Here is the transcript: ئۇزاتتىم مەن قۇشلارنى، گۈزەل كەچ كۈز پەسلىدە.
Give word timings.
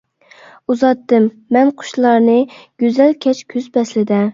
ئۇزاتتىم 0.73 1.29
مەن 1.57 1.71
قۇشلارنى، 1.83 2.41
گۈزەل 2.61 3.19
كەچ 3.27 3.49
كۈز 3.57 3.75
پەسلىدە. 3.79 4.25